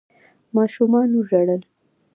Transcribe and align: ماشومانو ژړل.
ماشومانو 0.55 1.17
ژړل. 1.29 1.61